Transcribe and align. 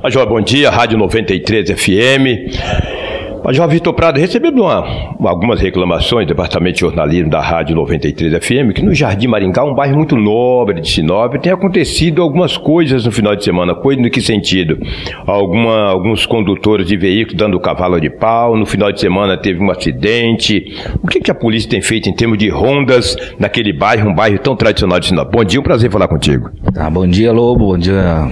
Major, 0.00 0.28
bom 0.28 0.40
dia, 0.40 0.70
Rádio 0.70 0.96
93 0.96 1.72
FM. 1.72 3.42
Major 3.44 3.68
Vitor 3.68 3.92
Prado, 3.92 4.20
recebendo 4.20 4.62
uma, 4.62 5.16
algumas 5.24 5.60
reclamações 5.60 6.24
do 6.24 6.28
Departamento 6.28 6.74
de 6.74 6.80
Jornalismo 6.82 7.28
da 7.28 7.40
Rádio 7.40 7.74
93 7.74 8.32
FM, 8.44 8.72
que 8.74 8.84
no 8.84 8.94
Jardim 8.94 9.26
Maringá, 9.26 9.64
um 9.64 9.74
bairro 9.74 9.96
muito 9.96 10.14
nobre 10.14 10.80
de 10.80 10.88
Sinop, 10.88 11.34
tem 11.42 11.52
acontecido 11.52 12.22
algumas 12.22 12.56
coisas 12.56 13.06
no 13.06 13.10
final 13.10 13.34
de 13.34 13.42
semana. 13.42 13.74
Coisa 13.74 14.00
no 14.00 14.08
que 14.08 14.20
sentido? 14.20 14.78
Alguma, 15.26 15.88
alguns 15.88 16.26
condutores 16.26 16.86
de 16.86 16.96
veículos 16.96 17.36
dando 17.36 17.58
cavalo 17.58 18.00
de 18.00 18.08
pau, 18.08 18.56
no 18.56 18.66
final 18.66 18.92
de 18.92 19.00
semana 19.00 19.36
teve 19.36 19.60
um 19.60 19.68
acidente. 19.68 20.76
O 21.02 21.08
que, 21.08 21.18
que 21.18 21.30
a 21.30 21.34
polícia 21.34 21.68
tem 21.68 21.82
feito 21.82 22.08
em 22.08 22.14
termos 22.14 22.38
de 22.38 22.48
rondas 22.48 23.16
naquele 23.36 23.72
bairro, 23.72 24.10
um 24.10 24.14
bairro 24.14 24.38
tão 24.38 24.54
tradicional 24.54 25.00
de 25.00 25.06
Sinop? 25.06 25.28
Bom 25.32 25.42
dia, 25.42 25.58
um 25.58 25.64
prazer 25.64 25.90
falar 25.90 26.06
contigo. 26.06 26.50
Tá, 26.72 26.88
bom 26.88 27.06
dia, 27.06 27.32
Lobo, 27.32 27.66
bom 27.66 27.78
dia 27.78 28.28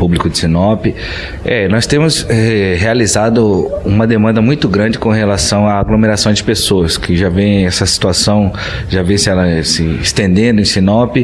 público 0.00 0.30
de 0.30 0.38
Sinop. 0.38 0.86
É, 1.44 1.68
nós 1.68 1.86
temos 1.86 2.26
é, 2.30 2.74
realizado 2.78 3.70
uma 3.84 4.06
demanda 4.06 4.40
muito 4.40 4.66
grande 4.66 4.98
com 4.98 5.10
relação 5.10 5.68
à 5.68 5.74
aglomeração 5.74 6.32
de 6.32 6.42
pessoas, 6.42 6.96
que 6.96 7.14
já 7.14 7.28
vem 7.28 7.66
essa 7.66 7.84
situação, 7.84 8.50
já 8.88 9.02
vem 9.02 9.18
se, 9.18 9.28
ela, 9.28 9.62
se 9.62 9.84
estendendo 10.00 10.62
em 10.62 10.64
Sinop, 10.64 11.18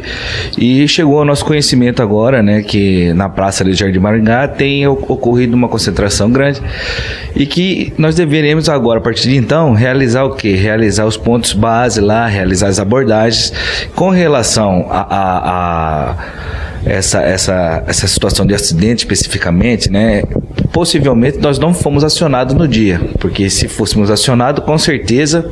e 0.58 0.86
chegou 0.86 1.18
ao 1.20 1.24
nosso 1.24 1.42
conhecimento 1.42 2.02
agora, 2.02 2.42
né, 2.42 2.60
que 2.60 3.14
na 3.14 3.30
Praça 3.30 3.64
de 3.64 3.72
Jardim 3.72 3.98
Maringá 3.98 4.46
tem 4.46 4.86
ocorrido 4.86 5.56
uma 5.56 5.68
concentração 5.68 6.30
grande 6.30 6.60
e 7.34 7.46
que 7.46 7.94
nós 7.96 8.14
deveremos 8.14 8.68
agora, 8.68 8.98
a 8.98 9.02
partir 9.02 9.30
de 9.30 9.36
então, 9.36 9.72
realizar 9.72 10.24
o 10.24 10.34
quê? 10.34 10.52
Realizar 10.52 11.06
os 11.06 11.16
pontos 11.16 11.54
base 11.54 11.98
lá, 11.98 12.26
realizar 12.26 12.68
as 12.68 12.78
abordagens 12.78 13.52
com 13.94 14.10
relação 14.10 14.86
a, 14.90 15.00
a, 15.00 16.10
a 16.10 16.45
essa, 16.86 17.20
essa, 17.20 17.84
essa 17.86 18.06
situação 18.06 18.46
de 18.46 18.54
acidente 18.54 19.00
especificamente, 19.00 19.90
né? 19.90 20.22
Possivelmente 20.72 21.38
nós 21.38 21.58
não 21.58 21.74
fomos 21.74 22.04
acionados 22.04 22.54
no 22.54 22.68
dia, 22.68 23.00
porque 23.18 23.50
se 23.50 23.66
fôssemos 23.66 24.10
acionados, 24.10 24.64
com 24.64 24.78
certeza 24.78 25.50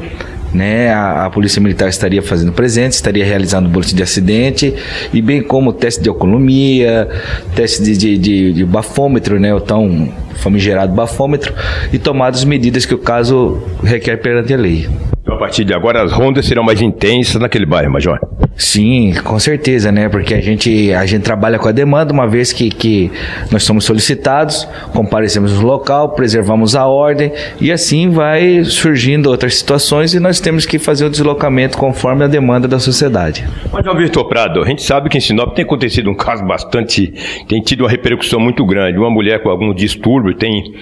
né, 0.55 0.91
a, 0.93 1.27
a, 1.27 1.31
Polícia 1.31 1.61
Militar 1.61 1.89
estaria 1.89 2.23
fazendo 2.23 2.53
presente, 2.53 2.93
estaria 2.93 3.25
realizando 3.25 3.69
boletim 3.69 3.97
de 3.97 4.03
acidente, 4.03 4.73
e 5.13 5.21
bem 5.21 5.43
como 5.43 5.73
teste 5.73 6.01
de 6.01 6.09
alcoolemia, 6.09 7.09
teste 7.57 7.83
de, 7.83 7.97
de, 7.97 8.19
de, 8.19 8.53
de 8.53 8.65
bafômetro, 8.65 9.41
né, 9.41 9.53
o 9.53 9.61
tão 9.61 10.09
famigerado 10.37 10.93
bafômetro, 10.93 11.53
e 11.93 11.99
tomadas 11.99 12.45
medidas 12.45 12.85
que 12.87 12.95
o 12.95 12.99
caso 12.99 13.63
requer 13.83 14.17
perante 14.19 14.53
a 14.53 14.57
lei. 14.57 14.89
Então, 15.25 15.37
a 15.37 15.39
partir 15.39 15.65
de 15.65 15.73
agora, 15.73 16.03
as 16.03 16.13
rondas 16.13 16.45
serão 16.45 16.63
mais 16.63 16.83
intensas 16.83 17.41
naquele 17.41 17.65
bairro, 17.65 17.91
Major? 17.91 18.19
Sim, 18.57 19.15
com 19.25 19.39
certeza, 19.39 19.91
né? 19.91 20.09
Porque 20.09 20.35
a 20.35 20.41
gente, 20.41 20.93
a 20.93 21.07
gente 21.07 21.23
trabalha 21.23 21.59
com 21.59 21.67
a 21.67 21.73
demanda, 21.73 22.13
uma 22.13 22.27
vez 22.27 22.53
que, 22.53 22.69
que 22.69 23.11
nós 23.51 23.65
somos 23.65 23.85
solicitados, 23.85 24.69
comparecemos 24.93 25.59
no 25.59 25.67
local, 25.67 26.11
preservamos 26.11 26.77
a 26.77 26.87
ordem 26.87 27.33
e 27.61 27.73
assim 27.73 28.11
vai 28.11 28.63
surgindo 28.65 29.31
outras 29.31 29.57
situações 29.57 30.15
e 30.15 30.21
nós 30.21 30.41
temos 30.41 30.67
que 30.67 30.79
fazer 30.79 31.07
o 31.07 31.11
deslocamento 31.11 31.79
conforme 31.79 32.25
a 32.25 32.29
demanda 32.29 32.69
da 32.69 32.79
sociedade. 32.79 33.45
Mas, 33.73 33.85
João 33.85 33.97
Vitor 33.97 34.29
Prado, 34.29 34.63
a 34.63 34.67
gente 34.67 34.83
sabe 34.83 35.09
que 35.09 35.17
em 35.17 35.21
Sinop 35.21 35.55
tem 35.55 35.65
acontecido 35.65 36.11
um 36.11 36.15
caso 36.15 36.45
bastante. 36.45 37.13
tem 37.49 37.63
tido 37.63 37.81
uma 37.81 37.91
repercussão 37.91 38.39
muito 38.39 38.65
grande. 38.67 38.99
Uma 38.99 39.11
mulher 39.11 39.43
com 39.43 39.49
algum 39.49 39.73
distúrbio 39.75 40.24
tem, 40.33 40.73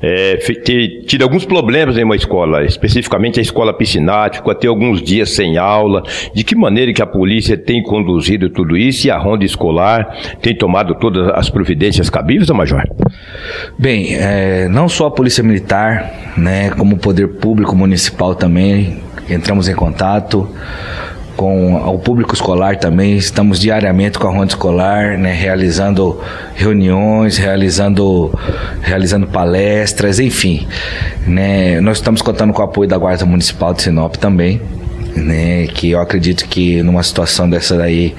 é, 0.00 0.36
tem 0.64 1.00
tido 1.06 1.22
alguns 1.22 1.44
problemas 1.44 1.96
em 1.96 2.04
uma 2.04 2.14
escola, 2.14 2.64
especificamente 2.64 3.40
a 3.40 3.42
escola 3.42 3.72
piscinática, 3.72 4.36
ficou 4.36 4.52
até 4.52 4.68
alguns 4.68 5.02
dias 5.02 5.30
sem 5.30 5.56
aula. 5.56 6.02
De 6.34 6.44
que 6.44 6.54
maneira 6.54 6.92
que 6.92 7.02
a 7.02 7.06
polícia 7.06 7.56
tem 7.56 7.82
conduzido 7.82 8.50
tudo 8.50 8.76
isso 8.76 9.06
e 9.06 9.10
a 9.10 9.18
ronda 9.18 9.44
escolar 9.44 10.16
tem 10.40 10.54
tomado 10.54 10.94
todas 10.96 11.28
as 11.34 11.48
providências 11.48 12.10
cabíveis, 12.10 12.50
Major? 12.50 12.82
Bem, 13.78 14.14
é, 14.14 14.68
não 14.68 14.88
só 14.88 15.06
a 15.06 15.10
Polícia 15.10 15.42
Militar, 15.42 16.12
né, 16.36 16.70
como 16.70 16.96
o 16.96 16.98
Poder 16.98 17.28
Público 17.28 17.74
Municipal 17.74 18.34
também, 18.34 18.98
entramos 19.28 19.68
em 19.68 19.74
contato 19.74 20.48
com 21.36 21.74
o 21.76 21.98
público 21.98 22.34
escolar 22.34 22.76
também, 22.76 23.16
estamos 23.16 23.58
diariamente 23.58 24.18
com 24.18 24.26
a 24.26 24.30
ronda 24.30 24.46
escolar, 24.46 25.18
né, 25.18 25.32
realizando 25.32 26.20
reuniões, 26.54 27.36
realizando, 27.36 28.32
realizando 28.80 29.26
palestras, 29.26 30.18
enfim. 30.18 30.66
Né, 31.26 31.80
nós 31.80 31.98
estamos 31.98 32.22
contando 32.22 32.52
com 32.52 32.62
o 32.62 32.64
apoio 32.64 32.88
da 32.88 32.98
Guarda 32.98 33.24
Municipal 33.24 33.74
de 33.74 33.82
Sinop 33.82 34.16
também, 34.16 34.60
né? 35.14 35.66
Que 35.66 35.90
eu 35.90 36.00
acredito 36.00 36.46
que 36.48 36.82
numa 36.82 37.02
situação 37.02 37.48
dessa 37.48 37.76
daí, 37.76 38.14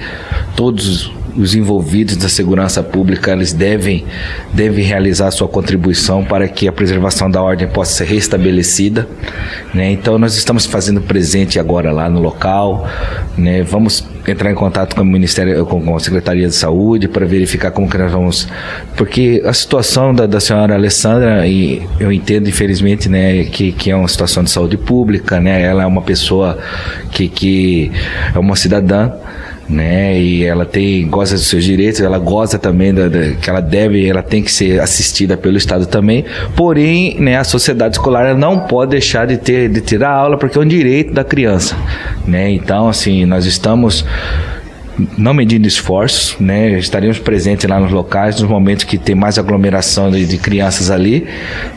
todos 0.56 1.12
os 1.36 1.54
envolvidos 1.54 2.16
da 2.16 2.28
segurança 2.28 2.82
pública 2.82 3.32
eles 3.32 3.52
devem, 3.52 4.04
devem 4.52 4.84
realizar 4.84 5.30
sua 5.30 5.48
contribuição 5.48 6.24
para 6.24 6.48
que 6.48 6.68
a 6.68 6.72
preservação 6.72 7.30
da 7.30 7.42
ordem 7.42 7.66
possa 7.68 7.92
ser 7.92 8.04
restabelecida. 8.04 9.08
Né? 9.72 9.90
Então 9.90 10.18
nós 10.18 10.36
estamos 10.36 10.66
fazendo 10.66 11.00
presente 11.00 11.58
agora 11.58 11.90
lá 11.92 12.08
no 12.08 12.20
local, 12.20 12.88
né? 13.36 13.62
vamos 13.62 14.06
entrar 14.26 14.50
em 14.50 14.54
contato 14.54 14.94
com 14.94 15.02
o 15.02 15.04
Ministério, 15.04 15.66
com 15.66 15.94
a 15.94 16.00
Secretaria 16.00 16.48
de 16.48 16.54
Saúde 16.54 17.08
para 17.08 17.26
verificar 17.26 17.70
como 17.70 17.88
que 17.88 17.98
nós 17.98 18.10
vamos, 18.10 18.48
porque 18.96 19.42
a 19.44 19.52
situação 19.52 20.14
da, 20.14 20.26
da 20.26 20.40
senhora 20.40 20.74
Alessandra 20.74 21.46
e 21.46 21.82
eu 22.00 22.10
entendo 22.10 22.48
infelizmente, 22.48 23.08
né, 23.08 23.44
que, 23.44 23.72
que 23.72 23.90
é 23.90 23.96
uma 23.96 24.08
situação 24.08 24.42
de 24.42 24.50
saúde 24.50 24.76
pública, 24.76 25.40
né? 25.40 25.62
Ela 25.62 25.82
é 25.82 25.86
uma 25.86 26.02
pessoa 26.02 26.58
que, 27.10 27.28
que 27.28 27.92
é 28.34 28.38
uma 28.38 28.56
cidadã 28.56 29.12
né? 29.68 30.18
E 30.18 30.44
ela 30.44 30.64
tem 30.64 31.06
goza 31.08 31.34
dos 31.34 31.46
seus 31.46 31.64
direitos, 31.64 32.00
ela 32.00 32.18
goza 32.18 32.58
também 32.58 32.92
da, 32.92 33.08
da, 33.08 33.32
que 33.32 33.48
ela 33.48 33.60
deve, 33.60 34.06
ela 34.06 34.22
tem 34.22 34.42
que 34.42 34.52
ser 34.52 34.80
assistida 34.80 35.36
pelo 35.36 35.56
Estado 35.56 35.86
também. 35.86 36.24
Porém, 36.56 37.16
né, 37.20 37.36
a 37.36 37.44
sociedade 37.44 37.96
escolar 37.96 38.36
não 38.36 38.60
pode 38.60 38.92
deixar 38.92 39.26
de 39.26 39.36
ter 39.36 39.68
de 39.68 39.80
tirar 39.80 40.10
aula 40.10 40.36
porque 40.36 40.58
é 40.58 40.60
um 40.60 40.66
direito 40.66 41.12
da 41.12 41.24
criança, 41.24 41.76
né? 42.26 42.50
Então, 42.50 42.88
assim, 42.88 43.24
nós 43.24 43.46
estamos 43.46 44.04
não 45.18 45.34
medindo 45.34 45.66
esforços, 45.66 46.36
né? 46.38 46.78
Estaremos 46.78 47.18
presentes 47.18 47.68
lá 47.68 47.80
nos 47.80 47.90
locais, 47.90 48.40
nos 48.40 48.48
momentos 48.48 48.84
que 48.84 48.98
tem 48.98 49.14
mais 49.14 49.38
aglomeração 49.38 50.10
de, 50.10 50.26
de, 50.26 50.38
crianças 50.38 50.90
ali, 50.90 51.26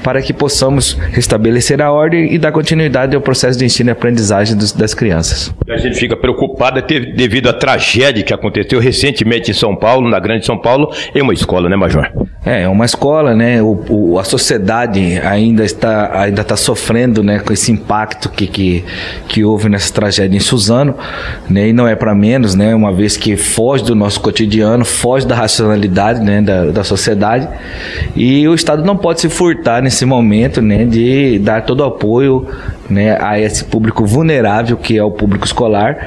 para 0.04 0.22
que 0.22 0.34
possamos 0.34 0.94
restabelecer 1.12 1.82
a 1.82 1.92
ordem 1.92 2.34
e 2.34 2.38
dar 2.38 2.52
continuidade 2.52 3.16
ao 3.16 3.22
processo 3.22 3.58
de 3.58 3.66
ensino 3.66 3.90
e 3.90 3.92
aprendizagem 3.92 4.56
dos, 4.56 4.72
das 4.72 4.94
crianças. 4.94 5.54
A 5.70 5.78
gente 5.78 5.98
fica 5.98 6.16
preocupada 6.16 6.82
devido 6.82 7.50
à 7.50 7.54
tragédia 7.54 8.24
que 8.24 8.34
aconteceu 8.34 8.80
recentemente 8.80 9.52
em 9.52 9.54
São 9.54 9.76
Paulo, 9.76 10.10
na 10.10 10.20
Grande 10.20 10.46
São 10.46 10.58
Paulo, 10.58 10.92
em 11.14 11.22
uma 11.22 11.34
escola, 11.34 11.70
né, 11.70 11.76
Major? 11.76 12.10
É, 12.48 12.62
é 12.62 12.70
uma 12.70 12.86
escola, 12.86 13.36
né? 13.36 13.62
O, 13.62 13.78
o, 13.90 14.20
a 14.20 14.24
sociedade 14.24 15.20
ainda 15.20 15.66
está, 15.66 16.18
ainda 16.22 16.44
está 16.44 16.56
sofrendo, 16.56 17.22
né, 17.22 17.40
com 17.40 17.52
esse 17.52 17.74
impacto 17.74 18.30
que, 18.30 18.48
que, 18.48 18.86
que 19.28 19.44
houve 19.44 19.68
nessa 19.68 19.94
tragédia 19.94 20.38
em 20.38 20.40
Suzano, 20.40 20.96
né? 21.50 21.68
E 21.68 21.74
não 21.74 21.86
é 21.86 21.94
para 21.94 22.16
menos, 22.16 22.56
né? 22.56 22.74
Uma 22.74 22.94
vez 22.94 23.18
que 23.18 23.36
foge 23.36 23.84
do 23.84 23.94
nosso 23.94 24.22
cotidiano, 24.22 24.86
foge 24.86 25.28
da 25.28 25.36
racionalidade, 25.36 26.22
né, 26.22 26.42
da, 26.42 26.68
da 26.68 26.84
sociedade, 26.86 27.50
e 28.16 28.48
o 28.48 28.54
Estado 28.54 28.82
não 28.86 28.96
pode 28.96 29.20
se 29.20 29.28
furtar 29.28 29.82
nesse 29.82 30.06
momento, 30.06 30.62
né, 30.62 30.86
de 30.86 31.40
dar 31.40 31.66
todo 31.66 31.82
o 31.82 31.84
apoio, 31.84 32.48
né, 32.90 33.18
a 33.20 33.38
esse 33.38 33.66
público 33.66 34.06
vulnerável 34.06 34.78
que 34.78 34.98
é 34.98 35.04
o 35.04 35.12
público 35.12 35.46
escolar, 35.46 35.98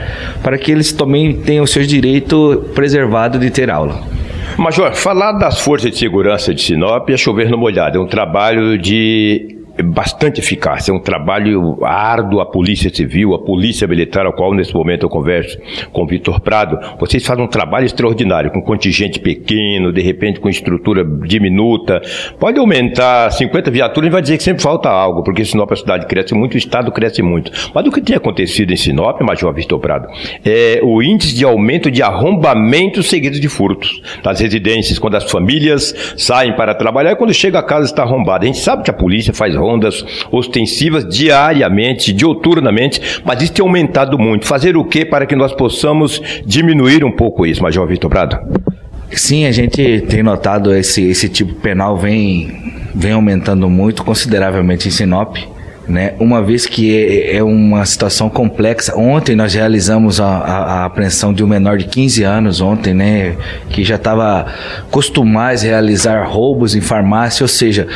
para 0.43 0.57
que 0.57 0.73
eles 0.73 0.91
também 0.91 1.35
tenham 1.35 1.65
os 1.65 1.71
seus 1.71 1.87
direitos 1.87 2.67
preservados 2.75 3.39
de 3.39 3.51
ter 3.51 3.69
aula. 3.69 4.20
Major, 4.59 4.95
falar 4.95 5.33
das 5.33 5.61
forças 5.61 5.91
de 5.91 5.99
segurança 5.99 6.55
de 6.55 6.63
Sinop 6.63 7.09
é 7.09 7.17
chover 7.17 7.51
no 7.51 7.59
molhado. 7.59 7.99
É 7.99 8.01
um 8.01 8.07
trabalho 8.07 8.77
de 8.79 9.60
bastante 9.83 10.41
eficaz. 10.41 10.89
É 10.89 10.93
um 10.93 11.01
trabalho 11.01 11.79
árduo 11.85 12.41
a 12.41 12.47
Polícia 12.47 12.93
Civil, 12.93 13.35
a 13.35 13.39
Polícia 13.39 13.87
Militar, 13.87 14.27
ao 14.27 14.33
qual 14.33 14.55
nesse 14.55 14.75
momento 14.75 15.05
eu 15.05 15.09
converso 15.09 15.59
com 15.93 16.03
o 16.03 16.07
Vitor 16.07 16.41
Prado. 16.41 16.79
Vocês 16.99 17.25
fazem 17.25 17.45
um 17.45 17.49
trabalho 17.49 17.87
extraordinário, 17.87 18.51
com 18.51 18.63
contingente 18.63 19.21
pequeno, 19.21 19.93
de 19.93 20.03
repente 20.03 20.41
com 20.41 20.49
estrutura 20.49 21.05
diminuta. 21.05 22.01
Pode 22.39 22.59
aumentar 22.59 23.31
50 23.31 23.71
viaturas 23.71 24.09
e 24.09 24.11
vai 24.11 24.23
dizer 24.23 24.37
que 24.37 24.43
sempre 24.43 24.63
falta 24.63 24.89
algo, 24.89 25.23
porque 25.23 25.45
Sinop, 25.45 25.71
a 25.73 25.77
cidade 25.77 26.07
cresce 26.07 26.35
muito, 26.35 26.55
o 26.55 26.59
Estado 26.59 26.91
cresce 26.93 27.23
muito. 27.23 27.51
Mas 27.75 27.87
o 27.87 27.91
que 27.91 28.01
tem 28.01 28.17
acontecido 28.17 28.73
em 28.73 28.77
Sinop, 28.77 29.21
Major 29.21 29.53
Vitor 29.55 29.79
Prado, 29.79 30.09
é 30.45 30.81
o 30.83 31.03
índice 31.03 31.35
de 31.35 31.45
aumento 31.45 31.91
de 31.91 32.03
arrombamentos 32.03 33.09
seguidos 33.09 33.41
de 33.41 33.49
furtos 33.49 34.03
nas 34.25 34.41
residências, 34.41 34.99
quando 34.99 35.17
as 35.17 35.31
famílias 35.31 36.15
saem 36.17 36.55
para 36.55 36.75
trabalhar 36.75 37.13
e 37.13 37.17
quando 37.17 37.33
chega 37.33 37.59
a 37.59 37.63
casa 37.63 37.87
está 37.87 38.03
arrombada. 38.03 38.45
A 38.45 38.47
gente 38.47 38.59
sabe 38.59 38.83
que 38.83 38.91
a 38.91 38.95
polícia 38.95 39.33
faz 39.33 39.55
rondas 39.71 40.05
ostensivas 40.31 41.07
diariamente, 41.07 42.13
dioturnamente, 42.13 43.01
mas 43.25 43.43
isso 43.43 43.53
tem 43.53 43.65
aumentado 43.65 44.19
muito. 44.19 44.47
Fazer 44.47 44.77
o 44.77 44.85
que 44.85 45.05
para 45.05 45.27
que 45.27 45.37
nós 45.37 45.53
possamos 45.53 46.21
diminuir 46.45 47.05
um 47.05 47.13
pouco 47.13 47.47
isso, 47.47 47.63
Major 47.63 47.87
Vitor 47.87 48.11
Prado? 48.11 48.39
Sim, 49.13 49.47
a 49.47 49.53
gente 49.53 50.03
tem 50.03 50.23
notado 50.23 50.75
esse, 50.75 51.03
esse 51.03 51.29
tipo 51.29 51.55
penal 51.55 51.97
vem, 51.97 52.75
vem 52.95 53.13
aumentando 53.13 53.69
muito, 53.69 54.05
consideravelmente 54.05 54.87
em 54.87 54.91
Sinop. 54.91 55.37
né? 55.89 56.15
Uma 56.21 56.41
vez 56.41 56.65
que 56.65 56.97
é, 56.97 57.37
é 57.37 57.43
uma 57.43 57.85
situação 57.85 58.31
complexa. 58.31 58.97
Ontem 58.97 59.35
nós 59.35 59.53
realizamos 59.53 60.21
a, 60.21 60.27
a, 60.27 60.59
a, 60.63 60.85
apreensão 60.85 61.33
de 61.33 61.43
um 61.43 61.49
menor 61.49 61.77
de 61.77 61.87
15 61.87 62.23
anos, 62.23 62.61
ontem, 62.61 62.95
né? 62.95 63.37
Que 63.71 63.83
já 63.83 63.97
estava 63.97 64.47
acostumado 64.83 65.59
a 65.59 65.63
realizar 65.63 66.25
roubos 66.29 66.77
em 66.77 66.81
farmácia, 66.81 67.43
ou 67.43 67.49
seja, 67.49 67.89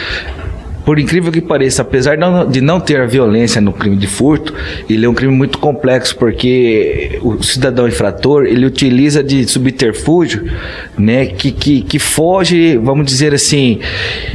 por 0.84 0.98
incrível 0.98 1.32
que 1.32 1.40
pareça, 1.40 1.82
apesar 1.82 2.16
de 2.48 2.60
não 2.60 2.78
ter 2.78 3.00
a 3.00 3.06
violência 3.06 3.60
no 3.60 3.72
crime 3.72 3.96
de 3.96 4.06
furto, 4.06 4.52
ele 4.88 5.06
é 5.06 5.08
um 5.08 5.14
crime 5.14 5.34
muito 5.34 5.58
complexo 5.58 6.16
porque 6.16 7.19
o 7.22 7.42
cidadão 7.42 7.88
infrator 7.88 8.44
ele 8.44 8.66
utiliza 8.66 9.22
de 9.22 9.46
subterfúgio, 9.48 10.44
né, 10.98 11.26
que, 11.26 11.50
que, 11.50 11.81
que 11.82 11.98
foge, 11.98 12.76
vamos 12.76 13.06
dizer 13.06 13.32
assim, 13.32 13.81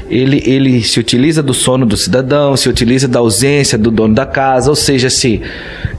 ele, 0.09 0.41
ele 0.45 0.81
se 0.81 0.99
utiliza 0.99 1.43
do 1.43 1.53
sono 1.53 1.85
do 1.85 1.95
cidadão, 1.95 2.57
se 2.57 2.67
utiliza 2.67 3.07
da 3.07 3.19
ausência 3.19 3.77
do 3.77 3.91
dono 3.91 4.15
da 4.15 4.25
casa, 4.25 4.69
ou 4.71 4.75
seja, 4.75 5.07
assim, 5.07 5.41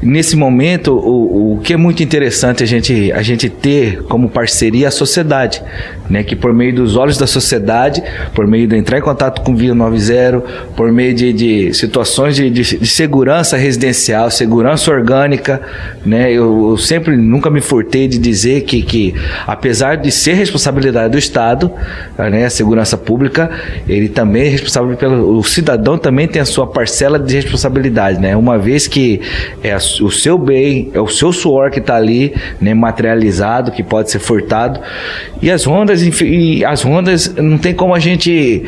nesse 0.02 0.34
momento 0.34 0.92
o, 0.92 1.54
o 1.54 1.60
que 1.60 1.74
é 1.74 1.76
muito 1.76 2.02
interessante 2.02 2.64
a 2.64 2.66
gente, 2.66 3.12
a 3.12 3.22
gente 3.22 3.48
ter 3.48 4.02
como 4.04 4.28
parceria 4.28 4.88
a 4.88 4.90
sociedade, 4.90 5.62
né, 6.08 6.24
que 6.24 6.34
por 6.34 6.52
meio 6.52 6.74
dos 6.74 6.96
olhos 6.96 7.16
da 7.16 7.26
sociedade, 7.26 8.02
por 8.34 8.48
meio 8.48 8.66
de 8.66 8.76
entrar 8.76 8.98
em 8.98 9.02
contato 9.02 9.42
com 9.42 9.52
o 9.52 9.56
Via 9.56 9.74
90, 9.74 10.39
por 10.76 10.90
meio 10.92 11.14
de, 11.14 11.32
de 11.32 11.74
situações 11.74 12.36
de, 12.36 12.50
de, 12.50 12.78
de, 12.78 12.86
segurança 12.86 13.56
residencial, 13.56 14.30
segurança 14.30 14.90
orgânica, 14.90 15.60
né? 16.04 16.30
Eu, 16.32 16.70
eu, 16.70 16.76
sempre 16.76 17.16
nunca 17.16 17.50
me 17.50 17.60
furtei 17.60 18.08
de 18.08 18.18
dizer 18.18 18.62
que, 18.62 18.82
que 18.82 19.14
apesar 19.46 19.96
de 19.96 20.10
ser 20.10 20.34
responsabilidade 20.34 21.12
do 21.12 21.18
Estado, 21.18 21.70
né, 22.18 22.44
a 22.44 22.50
segurança 22.50 22.96
pública, 22.96 23.50
ele 23.88 24.08
também 24.08 24.46
é 24.46 24.48
responsável 24.48 24.96
pelo 24.96 25.38
o 25.38 25.42
cidadão 25.42 25.98
também 25.98 26.26
tem 26.26 26.40
a 26.40 26.44
sua 26.44 26.66
parcela 26.66 27.18
de 27.18 27.34
responsabilidade, 27.34 28.20
né? 28.20 28.36
Uma 28.36 28.58
vez 28.58 28.86
que 28.86 29.20
é 29.62 29.76
o 29.76 30.10
seu 30.10 30.36
bem, 30.38 30.90
é 30.92 31.00
o 31.00 31.08
seu 31.08 31.32
suor 31.32 31.70
que 31.70 31.78
está 31.78 31.96
ali, 31.96 32.34
né, 32.60 32.74
materializado, 32.74 33.70
que 33.72 33.82
pode 33.82 34.10
ser 34.10 34.18
furtado, 34.18 34.80
e 35.40 35.50
as 35.50 35.64
rondas, 35.64 36.02
e 36.02 36.64
as 36.64 36.82
rondas 36.82 37.34
não 37.36 37.58
tem 37.58 37.74
como 37.74 37.94
a 37.94 37.98
gente 37.98 38.62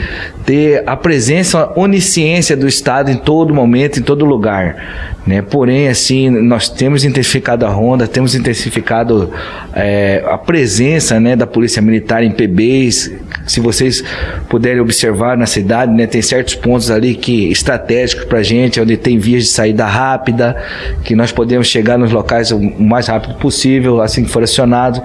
ter 0.44 0.82
a 0.86 0.96
presença 0.96 1.61
onisciência 1.76 2.56
do 2.56 2.66
Estado 2.66 3.10
em 3.10 3.16
todo 3.16 3.54
momento, 3.54 3.98
em 3.98 4.02
todo 4.02 4.24
lugar. 4.24 5.12
Né? 5.26 5.40
Porém, 5.40 5.88
assim, 5.88 6.28
nós 6.30 6.68
temos 6.68 7.04
intensificado 7.04 7.64
a 7.64 7.68
ronda, 7.68 8.08
temos 8.08 8.34
intensificado 8.34 9.30
é, 9.72 10.22
a 10.26 10.36
presença 10.36 11.20
né, 11.20 11.36
da 11.36 11.46
Polícia 11.46 11.80
Militar 11.80 12.24
em 12.24 12.32
PBs. 12.32 13.12
Se 13.46 13.60
vocês 13.60 14.02
puderem 14.48 14.80
observar 14.80 15.36
na 15.36 15.46
cidade, 15.46 15.92
né, 15.92 16.06
tem 16.06 16.20
certos 16.22 16.54
pontos 16.54 16.90
ali 16.90 17.14
que 17.14 17.50
estratégicos 17.50 18.24
para 18.24 18.38
a 18.38 18.42
gente, 18.42 18.80
onde 18.80 18.96
tem 18.96 19.18
vias 19.18 19.44
de 19.44 19.50
saída 19.50 19.86
rápida, 19.86 20.56
que 21.04 21.14
nós 21.14 21.30
podemos 21.30 21.68
chegar 21.68 21.98
nos 21.98 22.10
locais 22.10 22.50
o 22.50 22.58
mais 22.58 23.06
rápido 23.06 23.34
possível, 23.36 24.00
assim 24.00 24.24
que 24.24 24.30
for 24.30 24.42
acionado. 24.42 25.00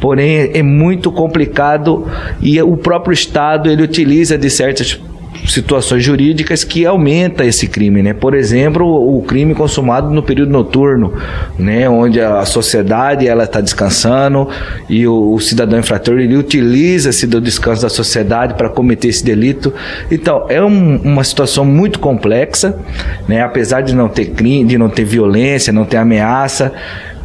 Porém, 0.00 0.50
é 0.54 0.62
muito 0.62 1.12
complicado 1.12 2.08
e 2.40 2.60
o 2.60 2.76
próprio 2.76 3.12
Estado 3.12 3.70
ele 3.70 3.82
utiliza 3.82 4.36
de 4.36 4.50
certas 4.50 5.00
situações 5.46 6.04
jurídicas 6.04 6.64
que 6.64 6.86
aumenta 6.86 7.44
esse 7.44 7.66
crime, 7.66 8.02
né? 8.02 8.12
Por 8.12 8.34
exemplo, 8.34 8.86
o 8.86 9.22
crime 9.22 9.54
consumado 9.54 10.10
no 10.10 10.22
período 10.22 10.50
noturno, 10.50 11.12
né? 11.58 11.88
Onde 11.88 12.20
a 12.20 12.44
sociedade 12.44 13.26
ela 13.26 13.44
está 13.44 13.60
descansando 13.60 14.48
e 14.88 15.06
o, 15.06 15.32
o, 15.34 15.40
cidadão 15.40 15.78
infrator 15.78 16.18
ele 16.18 16.36
utiliza-se 16.36 17.26
do 17.26 17.40
descanso 17.40 17.82
da 17.82 17.88
sociedade 17.88 18.54
para 18.54 18.68
cometer 18.68 19.08
esse 19.08 19.24
delito. 19.24 19.72
Então 20.10 20.46
é 20.48 20.62
um, 20.62 20.96
uma 20.98 21.24
situação 21.24 21.64
muito 21.64 21.98
complexa, 21.98 22.78
né? 23.28 23.42
Apesar 23.42 23.80
de 23.80 23.94
não 23.94 24.08
ter 24.08 24.26
crime, 24.26 24.68
de 24.68 24.78
não 24.78 24.88
ter 24.88 25.04
violência, 25.04 25.72
não 25.72 25.84
ter 25.84 25.96
ameaça 25.96 26.72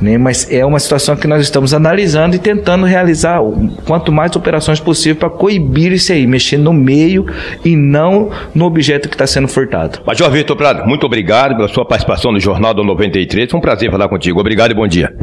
né? 0.01 0.17
Mas 0.17 0.51
é 0.51 0.65
uma 0.65 0.79
situação 0.79 1.15
que 1.15 1.27
nós 1.27 1.41
estamos 1.41 1.73
analisando 1.73 2.35
e 2.35 2.39
tentando 2.39 2.85
realizar 2.85 3.39
quanto 3.85 4.11
mais 4.11 4.35
operações 4.35 4.79
possível 4.79 5.15
para 5.15 5.29
coibir 5.29 5.91
isso 5.91 6.11
aí, 6.11 6.25
mexer 6.27 6.57
no 6.57 6.73
meio 6.73 7.25
e 7.63 7.75
não 7.75 8.29
no 8.53 8.65
objeto 8.65 9.09
que 9.09 9.15
está 9.15 9.27
sendo 9.27 9.47
furtado. 9.47 9.99
Major 10.05 10.29
Vitor 10.29 10.55
Prado, 10.55 10.87
muito 10.87 11.05
obrigado 11.05 11.55
pela 11.55 11.67
sua 11.67 11.85
participação 11.85 12.31
no 12.31 12.39
Jornal 12.39 12.73
do 12.73 12.83
93. 12.83 13.49
Foi 13.49 13.57
um 13.57 13.61
prazer 13.61 13.91
falar 13.91 14.07
contigo. 14.07 14.39
Obrigado 14.39 14.71
e 14.71 14.73
bom 14.73 14.87
dia. 14.87 15.13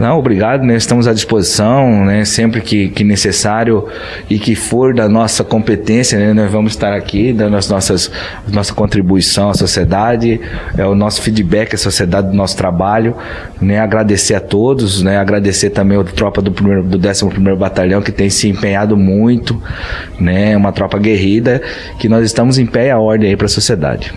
Não, 0.00 0.18
obrigado, 0.18 0.62
né? 0.62 0.76
Estamos 0.76 1.06
à 1.06 1.12
disposição, 1.12 2.06
né? 2.06 2.24
Sempre 2.24 2.62
que, 2.62 2.88
que 2.88 3.04
necessário 3.04 3.86
e 4.30 4.38
que 4.38 4.54
for 4.54 4.94
da 4.94 5.06
nossa 5.06 5.44
competência, 5.44 6.18
né? 6.18 6.32
Nós 6.32 6.50
vamos 6.50 6.72
estar 6.72 6.94
aqui 6.94 7.34
dando 7.34 7.54
as 7.54 7.68
nossas 7.68 8.10
nossa 8.48 8.72
contribuição 8.72 9.50
à 9.50 9.54
sociedade, 9.54 10.40
é 10.78 10.86
o 10.86 10.94
nosso 10.94 11.20
feedback 11.20 11.74
à 11.74 11.78
sociedade 11.78 12.28
do 12.28 12.34
nosso 12.34 12.56
trabalho, 12.56 13.14
né? 13.60 13.78
Agradecer 13.78 14.34
a 14.34 14.40
todos, 14.40 15.02
né? 15.02 15.18
Agradecer 15.18 15.68
também 15.68 16.00
a 16.00 16.04
tropa 16.04 16.40
do 16.40 16.50
primeiro 16.50 16.82
do 16.82 16.98
11º 16.98 17.54
Batalhão 17.56 18.00
que 18.00 18.10
tem 18.10 18.30
se 18.30 18.48
empenhado 18.48 18.96
muito, 18.96 19.62
né? 20.18 20.56
Uma 20.56 20.72
tropa 20.72 20.98
guerrida 20.98 21.60
que 21.98 22.08
nós 22.08 22.24
estamos 22.24 22.58
em 22.58 22.64
pé 22.64 22.86
e 22.86 22.90
a 22.90 22.98
ordem 22.98 23.28
aí 23.28 23.36
para 23.36 23.44
a 23.44 23.50
sociedade. 23.50 24.14